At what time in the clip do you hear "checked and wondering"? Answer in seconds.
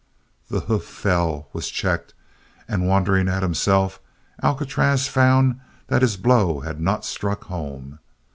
1.69-3.27